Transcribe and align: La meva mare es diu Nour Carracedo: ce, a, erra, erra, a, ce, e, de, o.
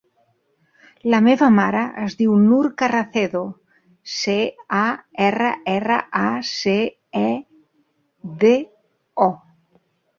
La 1.13 1.19
meva 1.27 1.49
mare 1.57 1.83
es 2.05 2.15
diu 2.21 2.33
Nour 2.47 2.71
Carracedo: 2.83 3.43
ce, 4.15 4.39
a, 4.81 4.83
erra, 5.29 5.55
erra, 5.77 6.01
a, 6.25 6.27
ce, 6.57 6.79
e, 7.25 7.27
de, 8.47 8.57
o. 9.33 9.35